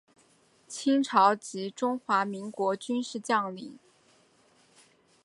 [0.67, 3.77] 清朝及中华民国军事将领。